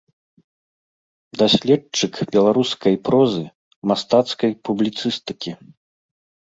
[1.41, 3.45] Даследчык беларускай прозы,
[3.93, 5.51] мастацкай публіцыстыкі.